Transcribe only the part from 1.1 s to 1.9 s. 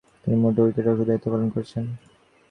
পালন করেছেন।